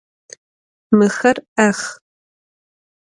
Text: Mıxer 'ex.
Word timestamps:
Mıxer 0.97 1.37
'ex. 1.57 1.79